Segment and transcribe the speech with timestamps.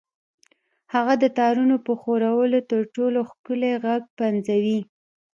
[0.93, 4.79] هغه د تارونو په ښورولو تر ټولو ښکلي غږونه پنځوي